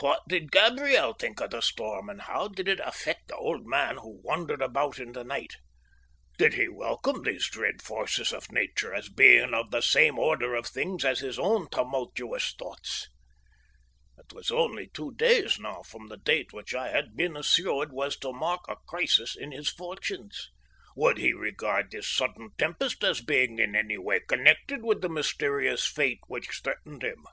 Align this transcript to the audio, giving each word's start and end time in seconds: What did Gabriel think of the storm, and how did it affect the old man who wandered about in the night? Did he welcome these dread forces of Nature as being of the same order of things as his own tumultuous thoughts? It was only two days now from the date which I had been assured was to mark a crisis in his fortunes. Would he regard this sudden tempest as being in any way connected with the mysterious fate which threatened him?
What 0.00 0.20
did 0.28 0.52
Gabriel 0.52 1.14
think 1.14 1.40
of 1.40 1.52
the 1.52 1.62
storm, 1.62 2.10
and 2.10 2.20
how 2.20 2.48
did 2.48 2.68
it 2.68 2.80
affect 2.80 3.28
the 3.28 3.36
old 3.36 3.64
man 3.66 3.96
who 3.96 4.20
wandered 4.22 4.60
about 4.60 4.98
in 4.98 5.12
the 5.12 5.24
night? 5.24 5.56
Did 6.36 6.52
he 6.52 6.68
welcome 6.68 7.22
these 7.22 7.48
dread 7.48 7.80
forces 7.80 8.30
of 8.30 8.52
Nature 8.52 8.92
as 8.92 9.08
being 9.08 9.54
of 9.54 9.70
the 9.70 9.80
same 9.80 10.18
order 10.18 10.54
of 10.54 10.66
things 10.66 11.02
as 11.02 11.20
his 11.20 11.38
own 11.38 11.66
tumultuous 11.70 12.52
thoughts? 12.58 13.08
It 14.18 14.34
was 14.34 14.50
only 14.50 14.88
two 14.92 15.14
days 15.14 15.58
now 15.58 15.80
from 15.82 16.08
the 16.08 16.18
date 16.18 16.52
which 16.52 16.74
I 16.74 16.90
had 16.90 17.16
been 17.16 17.34
assured 17.34 17.90
was 17.90 18.18
to 18.18 18.34
mark 18.34 18.60
a 18.68 18.76
crisis 18.86 19.34
in 19.34 19.50
his 19.50 19.70
fortunes. 19.70 20.50
Would 20.94 21.16
he 21.16 21.32
regard 21.32 21.90
this 21.90 22.06
sudden 22.06 22.50
tempest 22.58 23.02
as 23.02 23.22
being 23.22 23.58
in 23.58 23.74
any 23.74 23.96
way 23.96 24.20
connected 24.28 24.82
with 24.84 25.00
the 25.00 25.08
mysterious 25.08 25.86
fate 25.86 26.20
which 26.26 26.60
threatened 26.62 27.02
him? 27.02 27.24